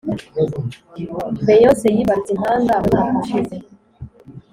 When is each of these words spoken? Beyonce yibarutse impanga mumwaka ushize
Beyonce 1.45 1.85
yibarutse 1.95 2.31
impanga 2.33 2.73
mumwaka 2.83 3.17
ushize 3.23 3.55